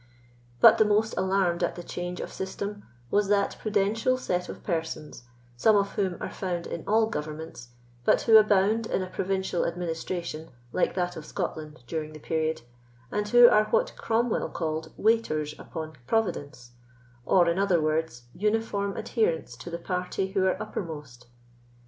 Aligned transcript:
But 0.59 0.79
the 0.79 0.83
most 0.85 1.13
alarmed 1.15 1.61
at 1.61 1.75
the 1.75 1.83
change 1.83 2.19
of 2.21 2.33
system 2.33 2.81
was 3.11 3.27
that 3.27 3.57
prudential 3.61 4.17
set 4.17 4.49
of 4.49 4.63
persons, 4.63 5.25
some 5.55 5.75
of 5.75 5.91
whom 5.91 6.17
are 6.19 6.31
found 6.31 6.65
in 6.65 6.83
all 6.87 7.05
governments, 7.05 7.67
but 8.03 8.23
who 8.23 8.37
abound 8.37 8.87
in 8.87 9.03
a 9.03 9.09
provincial 9.11 9.63
administration 9.63 10.49
like 10.73 10.95
that 10.95 11.15
of 11.15 11.23
Scotland 11.27 11.83
during 11.85 12.13
the 12.13 12.19
period, 12.19 12.63
and 13.11 13.27
who 13.27 13.47
are 13.47 13.65
what 13.65 13.95
Cromwell 13.95 14.49
called 14.49 14.91
waiters 14.97 15.53
upon 15.59 15.95
Providence, 16.07 16.71
or, 17.23 17.47
in 17.47 17.59
other 17.59 17.79
words, 17.79 18.23
uniform 18.33 18.97
adherents 18.97 19.55
to 19.57 19.69
the 19.69 19.77
party 19.77 20.31
who 20.31 20.43
are 20.47 20.59
uppermost. 20.59 21.27